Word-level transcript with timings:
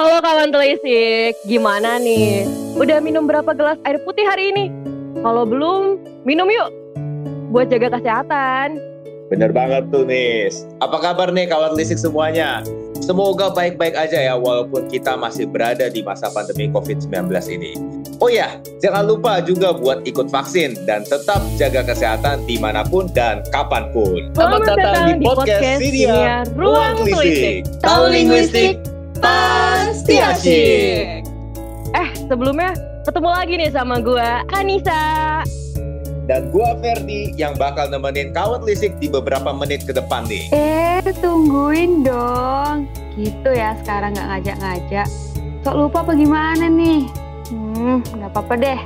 Halo 0.00 0.16
kawan 0.24 0.48
telisik, 0.48 1.36
gimana 1.44 2.00
nih? 2.00 2.48
Udah 2.72 3.04
minum 3.04 3.28
berapa 3.28 3.52
gelas 3.52 3.76
air 3.84 4.00
putih 4.00 4.24
hari 4.24 4.48
ini? 4.48 4.72
Kalau 5.20 5.44
belum, 5.44 6.00
minum 6.24 6.48
yuk. 6.48 6.72
Buat 7.52 7.68
jaga 7.68 8.00
kesehatan. 8.00 8.80
Bener 9.28 9.52
banget 9.52 9.92
tuh 9.92 10.08
Nis. 10.08 10.64
Apa 10.80 11.04
kabar 11.04 11.28
nih 11.28 11.52
kawan 11.52 11.76
telisik 11.76 12.00
semuanya? 12.00 12.64
Semoga 13.04 13.52
baik-baik 13.52 13.92
aja 13.92 14.24
ya 14.24 14.40
walaupun 14.40 14.88
kita 14.88 15.20
masih 15.20 15.44
berada 15.44 15.92
di 15.92 16.00
masa 16.00 16.32
pandemi 16.32 16.72
COVID-19 16.72 17.28
ini. 17.60 17.76
Oh 18.24 18.32
ya, 18.32 18.56
jangan 18.80 19.04
lupa 19.04 19.44
juga 19.44 19.76
buat 19.76 20.08
ikut 20.08 20.32
vaksin 20.32 20.80
dan 20.88 21.04
tetap 21.04 21.44
jaga 21.60 21.84
kesehatan 21.84 22.40
di 22.48 22.56
mana 22.56 22.88
pun 22.88 23.04
dan 23.12 23.44
kapan 23.52 23.92
pun. 23.92 24.32
Selamat, 24.32 24.64
datang, 24.64 25.20
di 25.20 25.28
podcast 25.28 25.60
Sinia 25.76 26.48
Ruang 26.56 27.04
Telisik. 27.04 27.68
Tahu 27.84 28.08
linguistik, 28.08 28.80
pasti 29.20 30.16
asyik. 30.18 31.28
Eh, 31.94 32.08
sebelumnya 32.26 32.72
ketemu 33.04 33.28
lagi 33.30 33.54
nih 33.60 33.70
sama 33.70 34.00
gue, 34.00 34.28
Anissa. 34.56 35.40
Dan 36.30 36.46
gua 36.54 36.78
Ferdi 36.78 37.34
yang 37.34 37.58
bakal 37.58 37.90
nemenin 37.90 38.30
kawan 38.30 38.62
lisik 38.62 38.94
di 39.02 39.10
beberapa 39.10 39.50
menit 39.50 39.82
ke 39.82 39.90
depan 39.90 40.30
nih. 40.30 40.46
Eh, 40.54 41.02
tungguin 41.18 42.06
dong. 42.06 42.86
Gitu 43.18 43.50
ya, 43.50 43.74
sekarang 43.82 44.14
nggak 44.14 44.28
ngajak-ngajak. 44.30 45.08
Sok 45.66 45.74
lupa 45.74 46.06
apa 46.06 46.14
gimana 46.14 46.70
nih? 46.70 47.10
Hmm, 47.50 48.06
nggak 48.14 48.30
apa-apa 48.30 48.54
deh. 48.62 48.80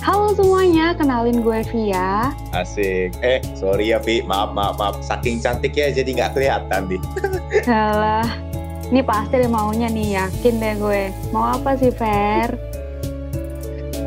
Halo 0.00 0.32
semuanya, 0.32 0.96
kenalin 0.96 1.44
gue 1.44 1.60
Via. 1.68 2.32
Asik. 2.56 3.12
Eh, 3.20 3.44
sorry 3.52 3.92
ya 3.92 4.00
Vi, 4.00 4.24
maaf, 4.24 4.56
maaf, 4.56 4.80
maaf. 4.80 4.96
Saking 5.04 5.44
cantik 5.44 5.76
ya 5.76 5.92
jadi 5.92 6.08
nggak 6.08 6.32
kelihatan 6.40 6.88
nih. 6.88 7.02
Salah. 7.68 8.47
Ini 8.88 9.04
pasti 9.04 9.36
ada 9.36 9.52
maunya 9.52 9.84
nih, 9.92 10.16
yakin 10.16 10.54
deh 10.56 10.74
gue. 10.80 11.02
Mau 11.28 11.44
apa 11.44 11.76
sih, 11.76 11.92
Fer? 11.92 12.56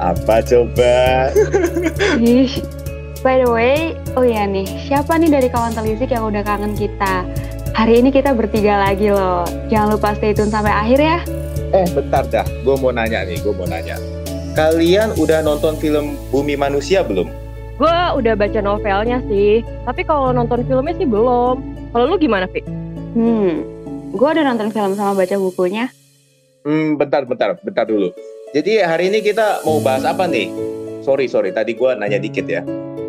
Apa 0.01 0.41
coba? 0.41 1.29
Ih, 2.17 2.49
by 3.21 3.45
the 3.45 3.49
way, 3.49 3.93
oh 4.17 4.25
iya 4.25 4.49
nih, 4.49 4.65
siapa 4.89 5.21
nih 5.21 5.29
dari 5.29 5.53
kawan 5.53 5.77
telisik 5.77 6.09
yang 6.09 6.25
udah 6.25 6.41
kangen 6.41 6.73
kita? 6.73 7.21
Hari 7.77 8.01
ini 8.01 8.09
kita 8.09 8.33
bertiga 8.33 8.81
lagi 8.81 9.13
loh. 9.13 9.45
Jangan 9.69 9.93
lupa 9.93 10.17
stay 10.17 10.33
tune 10.33 10.49
sampai 10.49 10.73
akhir 10.73 10.97
ya. 10.97 11.17
Eh, 11.77 11.85
bentar 11.93 12.25
dah. 12.33 12.45
Gue 12.65 12.73
mau 12.81 12.89
nanya 12.89 13.21
nih, 13.21 13.37
gue 13.37 13.53
mau 13.53 13.69
nanya. 13.69 14.01
Kalian 14.57 15.13
udah 15.15 15.45
nonton 15.45 15.77
film 15.77 16.17
Bumi 16.33 16.57
Manusia 16.57 17.05
belum? 17.05 17.29
Gue 17.77 17.97
udah 18.17 18.33
baca 18.33 18.59
novelnya 18.59 19.21
sih, 19.29 19.61
tapi 19.85 20.01
kalau 20.09 20.33
nonton 20.33 20.65
filmnya 20.65 20.97
sih 20.97 21.05
belum. 21.05 21.61
Kalau 21.93 22.05
lu 22.09 22.17
gimana, 22.17 22.49
Vi? 22.49 22.65
Hmm, 23.15 23.63
gue 24.11 24.27
udah 24.27 24.43
nonton 24.43 24.69
film 24.69 24.93
sama 24.93 25.15
baca 25.15 25.35
bukunya. 25.39 25.87
Hmm, 26.61 26.99
bentar, 26.99 27.25
bentar, 27.25 27.57
bentar 27.63 27.87
dulu. 27.87 28.13
Jadi 28.51 28.83
hari 28.83 29.09
ini 29.09 29.23
kita 29.23 29.63
mau 29.63 29.79
bahas 29.79 30.03
apa 30.03 30.27
nih? 30.27 30.51
Sorry, 31.01 31.25
sorry. 31.25 31.49
Tadi 31.55 31.73
gue 31.73 31.89
nanya 31.97 32.21
dikit 32.21 32.45
ya. 32.45 32.61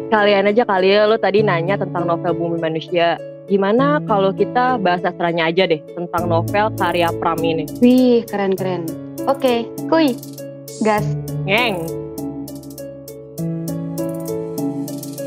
Kalian 0.09 0.49
aja 0.49 0.63
kali 0.65 0.93
ya, 0.93 1.09
lu 1.09 1.17
tadi 1.21 1.43
nanya 1.45 1.77
tentang 1.77 2.07
novel 2.09 2.33
Bumi 2.37 2.57
Manusia. 2.61 3.19
Gimana 3.51 4.01
kalau 4.07 4.31
kita 4.33 4.79
bahas 4.79 5.03
sastranya 5.03 5.51
aja 5.51 5.67
deh 5.67 5.83
tentang 5.93 6.31
novel 6.31 6.73
karya 6.79 7.11
Pram 7.19 7.41
ini? 7.43 7.67
Wih, 7.83 8.23
keren-keren. 8.25 8.87
Oke, 9.27 9.67
kuy. 9.91 10.15
Gas. 10.81 11.05
Ngeng. 11.45 12.02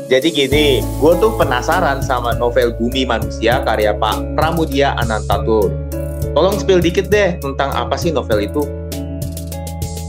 Jadi 0.06 0.30
gini, 0.30 0.86
gue 1.02 1.12
tuh 1.18 1.34
penasaran 1.34 1.98
sama 1.98 2.30
novel 2.38 2.70
Bumi 2.78 3.02
Manusia 3.02 3.58
karya 3.66 3.90
Pak 3.90 4.38
Pramudia 4.38 4.94
Anantatur. 5.02 5.74
Tolong 6.30 6.62
spill 6.62 6.78
dikit 6.78 7.10
deh 7.10 7.34
tentang 7.42 7.74
apa 7.74 7.98
sih 7.98 8.14
novel 8.14 8.46
itu? 8.46 8.62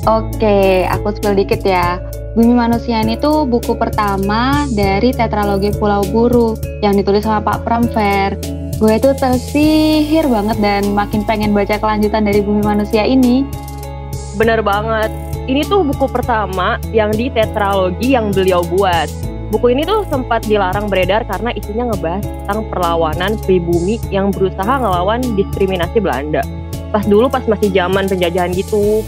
Oke, 0.06 0.86
aku 0.86 1.17
spill 1.17 1.34
dikit 1.34 1.66
ya. 1.66 1.98
Bumi 2.38 2.54
Manusia 2.54 3.02
ini 3.02 3.17
tuh 3.17 3.50
buku 3.50 3.73
pertama 3.73 4.70
dari 4.70 5.09
tetralogi 5.17 5.73
Pulau 5.73 6.05
Buru 6.14 6.54
yang 6.86 6.93
ditulis 6.93 7.26
sama 7.26 7.42
Pak 7.42 7.66
Pramfer. 7.66 8.38
Gue 8.77 9.02
tuh 9.02 9.17
tersihir 9.17 10.30
banget 10.30 10.61
dan 10.61 10.93
makin 10.93 11.26
pengen 11.26 11.58
baca 11.58 11.73
kelanjutan 11.82 12.22
dari 12.22 12.45
Bumi 12.45 12.61
Manusia 12.61 13.02
ini. 13.02 13.49
Bener 14.38 14.61
banget. 14.61 15.10
Ini 15.49 15.66
tuh 15.66 15.82
buku 15.82 16.05
pertama 16.05 16.77
yang 16.93 17.10
di 17.10 17.33
tetralogi 17.33 18.14
yang 18.14 18.30
beliau 18.30 18.61
buat. 18.61 19.27
Buku 19.48 19.72
ini 19.72 19.88
tuh 19.88 20.04
sempat 20.12 20.44
dilarang 20.44 20.92
beredar 20.92 21.24
karena 21.24 21.56
isinya 21.56 21.96
ngebahas 21.96 22.24
tentang 22.24 22.68
perlawanan 22.68 23.40
pribumi 23.48 23.96
yang 24.12 24.28
berusaha 24.36 24.68
ngelawan 24.80 25.24
diskriminasi 25.40 26.04
Belanda. 26.04 26.44
Pas 26.92 27.08
dulu 27.08 27.32
pas 27.32 27.44
masih 27.48 27.72
zaman 27.72 28.12
penjajahan 28.12 28.52
gitu. 28.52 29.02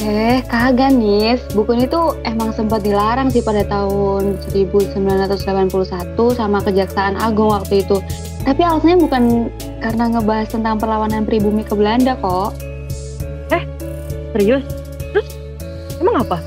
Eh, 0.00 0.40
kagak 0.48 0.96
nis. 0.96 1.44
Buku 1.52 1.76
ini 1.76 1.86
tuh 1.86 2.16
emang 2.24 2.56
sempat 2.56 2.82
dilarang 2.82 3.28
sih 3.28 3.44
pada 3.44 3.62
tahun 3.68 4.40
1981 4.48 5.36
sama 6.34 6.58
Kejaksaan 6.64 7.20
Agung 7.20 7.52
waktu 7.52 7.84
itu. 7.84 8.00
Tapi 8.44 8.60
alasannya 8.60 8.98
bukan 9.00 9.22
karena 9.80 10.04
ngebahas 10.12 10.48
tentang 10.52 10.80
perlawanan 10.80 11.28
pribumi 11.28 11.64
ke 11.64 11.76
Belanda 11.76 12.16
kok. 12.20 12.56
Serius? 14.34 14.66
Terus 15.14 15.30
emang 16.02 16.26
apa? 16.26 16.42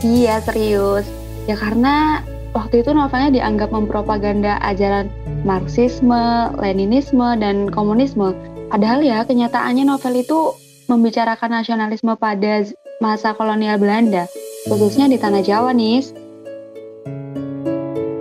Iya, 0.00 0.40
serius. 0.40 1.19
Ya 1.48 1.56
karena 1.56 2.24
waktu 2.52 2.82
itu 2.82 2.90
novelnya 2.90 3.30
dianggap 3.30 3.70
mempropaganda 3.70 4.58
ajaran 4.60 5.08
Marxisme, 5.46 6.52
Leninisme, 6.60 7.38
dan 7.40 7.70
komunisme. 7.72 8.36
Padahal 8.68 9.00
ya 9.00 9.24
kenyataannya 9.24 9.88
novel 9.88 10.20
itu 10.20 10.54
membicarakan 10.86 11.62
nasionalisme 11.62 12.12
pada 12.18 12.66
masa 12.98 13.32
kolonial 13.32 13.78
Belanda, 13.78 14.26
khususnya 14.66 15.06
di 15.08 15.16
Tanah 15.16 15.42
Jawa, 15.42 15.70
Nis. 15.72 16.12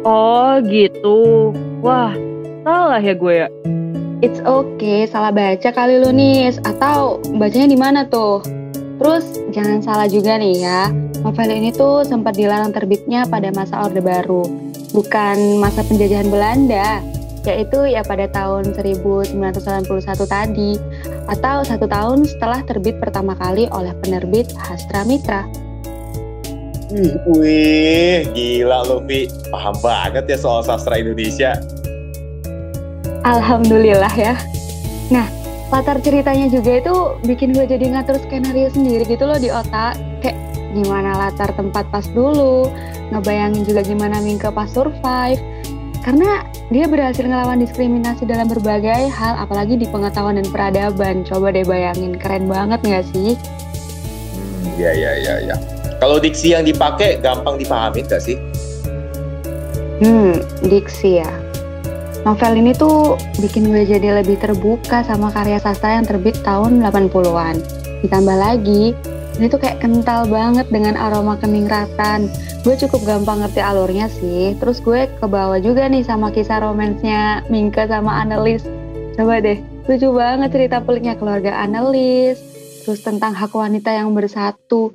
Oh 0.08 0.58
gitu. 0.64 1.52
Wah, 1.84 2.16
salah 2.64 3.02
ya 3.04 3.14
gue 3.18 3.34
ya. 3.46 3.50
It's 4.20 4.44
okay, 4.44 5.08
salah 5.08 5.32
baca 5.32 5.70
kali 5.72 6.00
lu, 6.00 6.12
Nis. 6.16 6.60
Atau 6.64 7.20
bacanya 7.36 7.68
di 7.72 7.78
mana 7.80 8.08
tuh? 8.08 8.40
Terus 9.00 9.40
jangan 9.56 9.80
salah 9.80 10.08
juga 10.12 10.36
nih 10.36 10.60
ya, 10.60 10.92
novel 11.22 11.50
ini 11.52 11.70
tuh 11.76 12.08
sempat 12.08 12.36
dilarang 12.40 12.72
terbitnya 12.72 13.28
pada 13.28 13.52
masa 13.52 13.86
Orde 13.88 14.00
Baru, 14.00 14.48
bukan 14.96 15.60
masa 15.60 15.84
penjajahan 15.84 16.32
Belanda, 16.32 17.04
yaitu 17.44 17.88
ya 17.88 18.04
pada 18.04 18.28
tahun 18.32 18.76
1991 18.76 19.36
tadi, 20.28 20.80
atau 21.28 21.64
satu 21.64 21.86
tahun 21.88 22.26
setelah 22.28 22.64
terbit 22.64 23.00
pertama 23.00 23.36
kali 23.36 23.68
oleh 23.72 23.92
penerbit 24.00 24.52
Hastra 24.56 25.04
Mitra. 25.04 25.44
Wih, 27.30 28.26
gila 28.34 28.82
Vi. 29.06 29.30
Paham 29.54 29.78
banget 29.78 30.26
ya 30.26 30.38
soal 30.42 30.66
sastra 30.66 30.98
Indonesia. 30.98 31.54
Alhamdulillah 33.22 34.10
ya. 34.18 34.34
Nah, 35.14 35.30
latar 35.70 36.02
ceritanya 36.02 36.50
juga 36.50 36.82
itu 36.82 36.96
bikin 37.30 37.54
gue 37.54 37.70
jadi 37.70 37.94
ngatur 37.94 38.18
skenario 38.26 38.74
sendiri 38.74 39.06
gitu 39.06 39.22
loh 39.30 39.38
di 39.38 39.54
otak. 39.54 40.02
Kayak 40.26 40.49
gimana 40.76 41.18
latar 41.18 41.52
tempat 41.54 41.90
pas 41.90 42.06
dulu, 42.12 42.70
ngebayangin 43.14 43.66
juga 43.66 43.82
gimana 43.82 44.22
Mingke 44.22 44.50
pas 44.54 44.70
survive. 44.70 45.42
Karena 46.00 46.48
dia 46.72 46.88
berhasil 46.88 47.28
ngelawan 47.28 47.60
diskriminasi 47.60 48.24
dalam 48.24 48.48
berbagai 48.48 49.12
hal, 49.12 49.36
apalagi 49.36 49.76
di 49.76 49.86
pengetahuan 49.90 50.40
dan 50.40 50.48
peradaban. 50.48 51.28
Coba 51.28 51.52
deh 51.52 51.68
bayangin, 51.68 52.16
keren 52.16 52.48
banget 52.48 52.80
nggak 52.82 53.06
sih? 53.12 53.36
Hmm, 53.36 54.80
iya, 54.80 54.92
iya, 54.96 55.12
iya, 55.20 55.36
iya. 55.50 55.56
Kalau 56.00 56.16
diksi 56.16 56.56
yang 56.56 56.64
dipakai 56.64 57.20
gampang 57.20 57.60
dipahami 57.60 58.08
gak 58.08 58.24
sih? 58.24 58.40
Hmm, 60.00 60.40
diksi 60.64 61.20
ya. 61.20 61.32
Novel 62.24 62.56
ini 62.56 62.72
tuh 62.72 63.20
bikin 63.44 63.68
gue 63.68 63.84
jadi 63.84 64.24
lebih 64.24 64.40
terbuka 64.40 65.04
sama 65.04 65.28
karya 65.32 65.60
sastra 65.60 66.00
yang 66.00 66.08
terbit 66.08 66.40
tahun 66.44 66.80
80-an. 66.80 67.60
Ditambah 68.08 68.38
lagi, 68.40 68.96
ini 69.40 69.48
tuh 69.48 69.64
kayak 69.64 69.80
kental 69.80 70.28
banget 70.28 70.68
dengan 70.68 71.00
aroma 71.00 71.40
keningratan. 71.40 72.28
Gue 72.68 72.76
cukup 72.76 73.08
gampang 73.08 73.40
ngerti 73.40 73.64
alurnya 73.64 74.12
sih. 74.12 74.52
Terus 74.60 74.84
gue 74.84 75.08
kebawa 75.24 75.64
juga 75.64 75.88
nih 75.88 76.04
sama 76.04 76.28
kisah 76.28 76.60
romansnya 76.60 77.48
Mingke 77.48 77.88
sama 77.88 78.20
Annelies. 78.20 78.68
Coba 79.16 79.40
deh, 79.40 79.56
lucu 79.88 80.12
banget 80.12 80.52
cerita 80.52 80.84
peliknya 80.84 81.16
keluarga 81.16 81.56
Annelies. 81.56 82.36
Terus 82.84 83.00
tentang 83.00 83.32
hak 83.32 83.56
wanita 83.56 83.96
yang 83.96 84.12
bersatu 84.12 84.92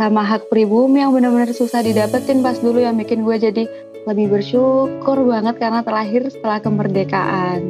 sama 0.00 0.24
hak 0.24 0.48
pribumi 0.48 1.04
yang 1.04 1.12
benar-benar 1.12 1.52
susah 1.52 1.84
didapetin 1.84 2.40
pas 2.40 2.56
dulu 2.56 2.80
yang 2.80 2.96
bikin 2.96 3.20
gue 3.20 3.36
jadi 3.36 3.68
lebih 4.08 4.32
bersyukur 4.32 5.28
banget 5.28 5.60
karena 5.60 5.84
terlahir 5.84 6.24
setelah 6.32 6.56
kemerdekaan. 6.64 7.60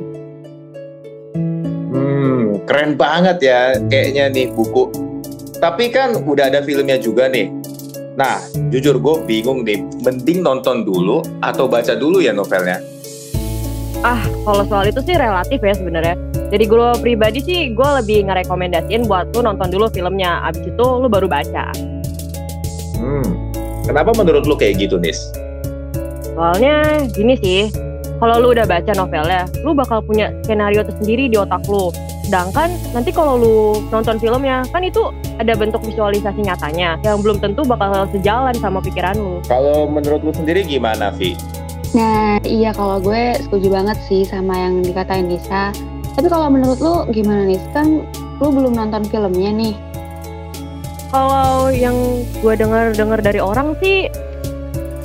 Hmm, 1.91 2.63
keren 2.71 2.95
banget 2.95 3.43
ya 3.43 3.75
kayaknya 3.91 4.31
nih 4.31 4.47
buku. 4.55 5.04
Tapi 5.65 5.89
kan 5.89 6.13
udah 6.29 6.53
ada 6.53 6.61
filmnya 6.61 7.01
juga 7.01 7.25
nih. 7.25 7.49
Nah, 8.21 8.37
jujur 8.69 9.01
gue 9.01 9.17
bingung 9.25 9.65
nih, 9.65 9.81
mending 10.05 10.45
nonton 10.45 10.85
dulu 10.85 11.25
atau 11.41 11.65
baca 11.65 11.97
dulu 11.97 12.21
ya 12.21 12.37
novelnya? 12.37 12.85
Ah, 14.05 14.21
kalau 14.45 14.69
soal 14.69 14.93
itu 14.93 15.01
sih 15.01 15.17
relatif 15.17 15.65
ya 15.65 15.73
sebenarnya. 15.73 16.21
Jadi 16.53 16.69
gue 16.69 16.89
pribadi 17.01 17.41
sih, 17.41 17.73
gue 17.73 17.89
lebih 18.05 18.29
ngerekomendasiin 18.29 19.09
buat 19.09 19.33
lu 19.33 19.41
nonton 19.41 19.73
dulu 19.73 19.89
filmnya. 19.89 20.45
Abis 20.45 20.69
itu 20.69 20.85
lu 20.85 21.09
baru 21.09 21.33
baca. 21.33 21.73
Hmm, 23.01 23.25
kenapa 23.89 24.13
menurut 24.21 24.45
lu 24.45 24.61
kayak 24.61 24.85
gitu, 24.85 25.01
Nis? 25.01 25.33
Soalnya 26.37 27.09
gini 27.09 27.41
sih, 27.41 27.73
kalau 28.21 28.37
lu 28.37 28.53
udah 28.53 28.69
baca 28.69 28.93
novelnya, 28.93 29.49
lu 29.65 29.73
bakal 29.73 30.05
punya 30.05 30.29
skenario 30.45 30.85
tersendiri 30.85 31.33
di 31.33 31.41
otak 31.41 31.65
lu. 31.73 31.89
Sedangkan 32.25 32.73
nanti 32.97 33.13
kalau 33.13 33.37
lu 33.37 33.59
nonton 33.93 34.17
filmnya, 34.17 34.65
kan 34.73 34.81
itu 34.81 35.13
ada 35.37 35.53
bentuk 35.53 35.85
visualisasi 35.85 36.41
nyatanya 36.41 36.97
yang 37.05 37.21
belum 37.21 37.37
tentu 37.37 37.63
bakal 37.69 38.09
sejalan 38.09 38.57
sama 38.59 38.81
pikiran 38.81 39.15
lu. 39.21 39.45
Kalau 39.45 39.85
menurut 39.85 40.25
lu 40.25 40.33
sendiri 40.33 40.65
gimana, 40.65 41.13
Vi? 41.13 41.37
Nah, 41.95 42.43
iya 42.43 42.75
kalau 42.75 42.99
gue 42.99 43.39
setuju 43.39 43.71
banget 43.71 44.01
sih 44.11 44.27
sama 44.27 44.57
yang 44.57 44.83
dikatain 44.83 45.31
Nisa. 45.31 45.71
Tapi 46.17 46.27
kalau 46.27 46.51
menurut 46.51 46.81
lu 46.81 47.07
gimana 47.13 47.47
nih? 47.47 47.61
Kan 47.71 48.03
lu 48.41 48.49
belum 48.51 48.75
nonton 48.75 49.07
filmnya 49.07 49.53
nih. 49.55 49.75
Kalau 51.15 51.71
yang 51.71 51.95
gue 52.43 52.55
dengar-dengar 52.59 53.23
dari 53.23 53.39
orang 53.39 53.79
sih 53.79 54.11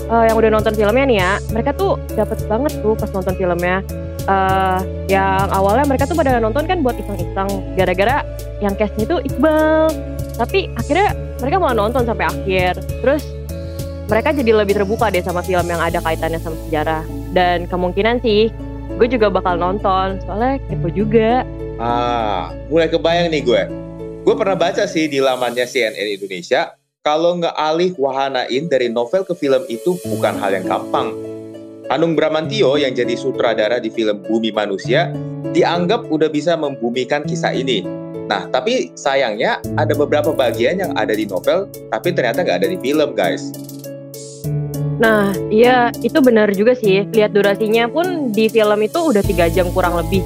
uh, 0.09 0.25
yang 0.25 0.37
udah 0.41 0.49
nonton 0.49 0.73
filmnya 0.73 1.05
nih 1.05 1.17
ya, 1.21 1.31
mereka 1.53 1.77
tuh 1.77 2.01
dapat 2.17 2.41
banget 2.49 2.73
tuh 2.81 2.97
pas 2.97 3.11
nonton 3.13 3.37
filmnya. 3.37 3.85
Uh, 4.29 4.85
yang 5.09 5.49
awalnya 5.49 5.89
mereka 5.89 6.05
tuh 6.05 6.13
pada 6.13 6.37
nonton 6.37 6.69
kan 6.69 6.85
buat 6.85 6.93
iseng-iseng, 7.01 7.49
gara-gara 7.73 8.21
yang 8.61 8.77
castnya 8.77 9.09
tuh 9.09 9.19
Iqbal. 9.25 9.89
Tapi 10.37 10.69
akhirnya 10.77 11.17
mereka 11.41 11.57
malah 11.57 11.73
nonton 11.73 12.05
sampai 12.05 12.29
akhir. 12.29 12.77
Terus 13.01 13.25
mereka 14.05 14.29
jadi 14.29 14.53
lebih 14.53 14.77
terbuka 14.77 15.09
deh 15.09 15.25
sama 15.25 15.41
film 15.41 15.65
yang 15.65 15.81
ada 15.81 15.97
kaitannya 15.97 16.37
sama 16.37 16.57
sejarah. 16.69 17.01
Dan 17.33 17.65
kemungkinan 17.65 18.21
sih 18.21 18.53
gue 19.01 19.07
juga 19.09 19.33
bakal 19.33 19.57
nonton, 19.57 20.21
soalnya 20.27 20.61
kepo 20.69 20.93
juga. 20.93 21.41
Ah, 21.81 22.53
mulai 22.69 22.91
kebayang 22.91 23.33
nih 23.33 23.41
gue. 23.41 23.61
Gue 24.27 24.35
pernah 24.35 24.53
baca 24.59 24.83
sih 24.85 25.07
di 25.07 25.23
lamannya 25.23 25.63
CNN 25.63 26.19
Indonesia, 26.19 26.75
kalau 26.99 27.39
nggak 27.39 27.55
alih 27.55 27.95
wahanain 27.95 28.67
dari 28.67 28.91
novel 28.91 29.23
ke 29.23 29.33
film 29.33 29.63
itu 29.71 29.95
bukan 30.03 30.35
hal 30.35 30.51
yang 30.51 30.67
gampang. 30.67 31.15
Hanung 31.89 32.13
Bramantio 32.13 32.77
yang 32.77 32.93
jadi 32.93 33.17
sutradara 33.17 33.81
di 33.81 33.89
film 33.89 34.21
Bumi 34.21 34.53
Manusia 34.53 35.09
dianggap 35.57 36.05
udah 36.13 36.29
bisa 36.29 36.53
membumikan 36.53 37.25
kisah 37.25 37.49
ini. 37.49 37.81
Nah, 38.29 38.45
tapi 38.53 38.93
sayangnya 38.93 39.57
ada 39.73 39.97
beberapa 39.97 40.29
bagian 40.29 40.77
yang 40.77 40.93
ada 40.93 41.17
di 41.17 41.25
novel, 41.25 41.65
tapi 41.89 42.13
ternyata 42.13 42.45
nggak 42.45 42.61
ada 42.61 42.69
di 42.69 42.77
film, 42.77 43.17
guys. 43.17 43.49
Nah, 45.01 45.33
iya 45.49 45.89
itu 46.05 46.21
benar 46.21 46.53
juga 46.53 46.77
sih. 46.77 47.09
Lihat 47.09 47.33
durasinya 47.33 47.89
pun 47.89 48.29
di 48.37 48.53
film 48.53 48.85
itu 48.85 49.09
udah 49.09 49.25
tiga 49.25 49.49
jam 49.49 49.65
kurang 49.73 49.97
lebih. 49.97 50.21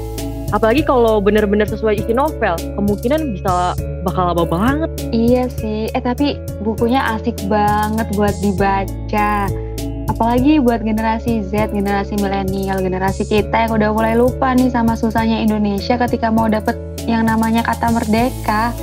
Apalagi 0.51 0.83
kalau 0.83 1.23
benar-benar 1.23 1.71
sesuai 1.71 2.03
isi 2.03 2.11
novel, 2.11 2.59
kemungkinan 2.75 3.39
bisa 3.39 3.71
bakal 4.03 4.35
lama 4.35 4.43
banget. 4.43 4.91
Iya 5.15 5.47
sih, 5.47 5.87
eh 5.95 6.03
tapi 6.03 6.35
bukunya 6.59 6.99
asik 7.15 7.39
banget 7.47 8.11
buat 8.19 8.35
dibaca. 8.43 9.47
Apalagi 10.11 10.59
buat 10.59 10.83
generasi 10.83 11.47
Z, 11.47 11.71
generasi 11.71 12.19
milenial, 12.19 12.83
generasi 12.83 13.23
kita 13.23 13.67
yang 13.67 13.71
udah 13.75 13.89
mulai 13.95 14.13
lupa 14.19 14.51
nih 14.51 14.67
sama 14.67 14.99
susahnya 14.99 15.39
Indonesia 15.39 15.95
ketika 15.95 16.27
mau 16.27 16.51
dapet 16.51 16.75
yang 17.07 17.23
namanya 17.27 17.63
kata 17.63 17.91
merdeka. 17.91 18.75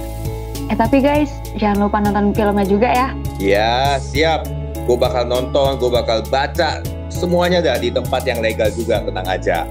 Eh 0.71 0.77
tapi 0.79 1.03
guys, 1.03 1.29
jangan 1.61 1.89
lupa 1.89 2.01
nonton 2.01 2.33
filmnya 2.33 2.65
juga 2.65 2.89
ya. 2.89 3.09
Iya, 3.37 4.01
siap 4.01 4.49
gue 4.89 4.97
bakal 4.97 5.29
nonton, 5.29 5.77
gue 5.77 5.91
bakal 5.93 6.25
baca 6.33 6.81
semuanya 7.13 7.61
dah 7.61 7.77
di 7.77 7.93
tempat 7.93 8.25
yang 8.25 8.41
legal 8.41 8.73
juga, 8.73 9.05
tenang 9.05 9.29
aja. 9.29 9.69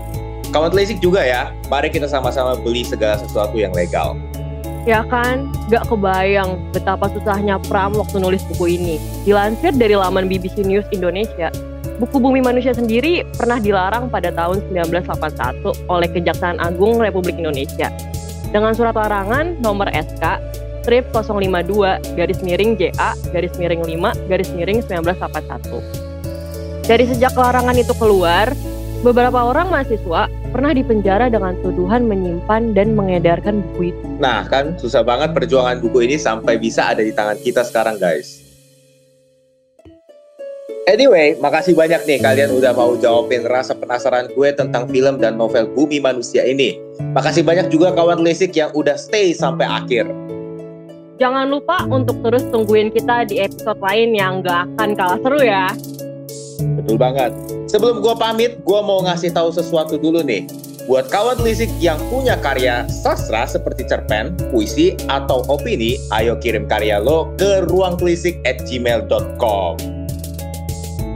Kawan 0.50 0.74
telisik 0.74 0.98
juga 1.02 1.22
ya, 1.22 1.54
mari 1.70 1.94
kita 1.94 2.10
sama-sama 2.10 2.58
beli 2.58 2.82
segala 2.82 3.22
sesuatu 3.22 3.58
yang 3.58 3.74
legal. 3.74 4.18
Ya 4.88 5.04
kan, 5.04 5.52
gak 5.68 5.92
kebayang 5.92 6.72
betapa 6.72 7.12
susahnya 7.12 7.60
Pram 7.68 8.00
waktu 8.00 8.24
nulis 8.24 8.44
buku 8.48 8.80
ini. 8.80 8.96
Dilansir 9.28 9.76
dari 9.76 9.96
laman 9.96 10.32
BBC 10.32 10.64
News 10.64 10.88
Indonesia, 10.96 11.52
buku 12.00 12.18
Bumi 12.18 12.40
Manusia 12.40 12.72
sendiri 12.72 13.28
pernah 13.36 13.60
dilarang 13.60 14.08
pada 14.08 14.32
tahun 14.32 14.64
1981 14.72 15.92
oleh 15.92 16.08
Kejaksaan 16.08 16.58
Agung 16.64 17.04
Republik 17.04 17.36
Indonesia. 17.36 17.92
Dengan 18.50 18.74
surat 18.74 18.96
larangan 18.96 19.60
nomor 19.60 19.92
SK 19.92 20.24
strip 20.82 21.06
052 21.14 22.18
garis 22.18 22.40
miring 22.42 22.74
JA 22.80 23.14
garis 23.30 23.54
miring 23.62 23.86
5 23.86 24.32
garis 24.32 24.50
miring 24.56 24.82
1981. 24.82 26.10
Dari 26.90 27.06
sejak 27.06 27.38
larangan 27.38 27.78
itu 27.78 27.94
keluar, 27.94 28.50
beberapa 29.00 29.40
orang 29.40 29.72
mahasiswa 29.72 30.28
pernah 30.52 30.72
dipenjara 30.76 31.32
dengan 31.32 31.56
tuduhan 31.64 32.10
menyimpan 32.10 32.76
dan 32.76 32.98
mengedarkan 32.98 33.64
buku 33.72 33.96
itu. 33.96 34.06
Nah 34.20 34.44
kan 34.50 34.76
susah 34.76 35.06
banget 35.06 35.32
perjuangan 35.32 35.80
buku 35.80 36.04
ini 36.04 36.20
sampai 36.20 36.60
bisa 36.60 36.92
ada 36.92 37.00
di 37.00 37.16
tangan 37.16 37.40
kita 37.40 37.64
sekarang 37.64 37.96
guys. 37.96 38.44
Anyway, 40.90 41.38
makasih 41.38 41.78
banyak 41.78 42.02
nih 42.10 42.18
kalian 42.18 42.50
udah 42.50 42.74
mau 42.74 42.98
jawabin 42.98 43.46
rasa 43.46 43.78
penasaran 43.78 44.26
gue 44.34 44.50
tentang 44.58 44.90
film 44.90 45.22
dan 45.22 45.38
novel 45.38 45.70
Bumi 45.70 46.02
Manusia 46.02 46.42
ini. 46.42 46.82
Makasih 47.14 47.46
banyak 47.46 47.70
juga 47.70 47.94
kawan 47.94 48.26
Lisik 48.26 48.58
yang 48.58 48.74
udah 48.74 48.98
stay 48.98 49.30
sampai 49.30 49.70
akhir. 49.70 50.10
Jangan 51.22 51.46
lupa 51.46 51.86
untuk 51.86 52.18
terus 52.26 52.42
tungguin 52.50 52.90
kita 52.90 53.30
di 53.30 53.38
episode 53.38 53.78
lain 53.86 54.18
yang 54.18 54.42
gak 54.42 54.66
akan 54.82 54.90
kalah 54.98 55.20
seru 55.22 55.40
ya. 55.46 55.70
Betul 56.80 56.96
banget. 56.96 57.36
Sebelum 57.68 58.00
gue 58.00 58.16
pamit, 58.16 58.64
gue 58.64 58.80
mau 58.80 59.04
ngasih 59.04 59.36
tahu 59.36 59.52
sesuatu 59.52 60.00
dulu 60.00 60.24
nih. 60.24 60.48
Buat 60.90 61.14
kawan 61.14 61.38
telisik 61.38 61.70
yang 61.78 62.02
punya 62.10 62.34
karya 62.42 62.88
sastra 62.90 63.46
seperti 63.46 63.86
cerpen, 63.86 64.34
puisi, 64.50 64.98
atau 65.06 65.46
opini, 65.46 66.02
ayo 66.10 66.40
kirim 66.42 66.66
karya 66.66 66.98
lo 66.98 67.30
ke 67.38 67.62
ruangtelisik 67.70 68.42
at 68.42 68.58
gmail.com. 68.66 69.78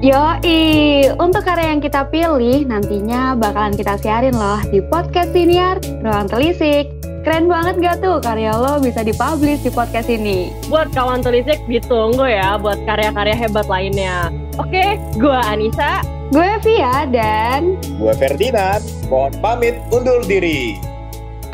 Yoi, 0.04 1.08
untuk 1.16 1.48
karya 1.48 1.74
yang 1.74 1.82
kita 1.82 2.06
pilih 2.12 2.68
nantinya 2.68 3.40
bakalan 3.40 3.74
kita 3.74 3.96
siarin 3.98 4.36
loh 4.36 4.60
di 4.68 4.84
podcast 4.84 5.32
Siniar 5.32 5.80
Ruang 6.04 6.28
Telisik. 6.28 7.03
Keren 7.24 7.48
banget 7.48 7.80
gak 7.80 8.04
tuh 8.04 8.20
karya 8.20 8.52
lo 8.52 8.84
bisa 8.84 9.00
dipublish 9.00 9.64
di 9.64 9.72
podcast 9.72 10.12
ini? 10.12 10.52
Buat 10.68 10.92
kawan 10.92 11.24
telisik 11.24 11.64
ditunggu 11.72 12.28
ya 12.28 12.60
buat 12.60 12.84
karya-karya 12.84 13.32
hebat 13.32 13.64
lainnya. 13.72 14.28
Oke, 14.60 15.00
gue 15.16 15.40
Anissa. 15.48 16.04
Gue 16.36 16.52
Via 16.68 17.08
dan... 17.08 17.80
Gue 17.96 18.12
Ferdinand. 18.20 18.84
Mohon 19.08 19.34
pamit 19.40 19.76
undur 19.96 20.20
diri. 20.28 20.76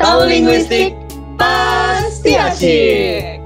Tahu 0.02 0.26
linguistik 0.26 0.98
pasti 1.38 2.34
asyik. 2.34 3.39